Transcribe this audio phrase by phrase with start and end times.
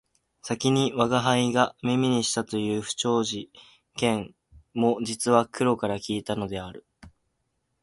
[0.41, 3.51] 先に吾輩が耳にしたという不徳事
[3.95, 4.33] 件
[4.73, 6.87] も実は黒から聞いたのである